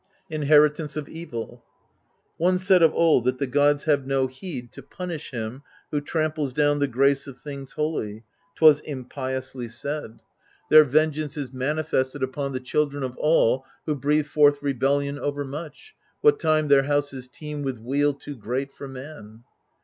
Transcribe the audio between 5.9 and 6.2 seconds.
who